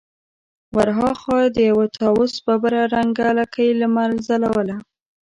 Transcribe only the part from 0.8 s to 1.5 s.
هاخوا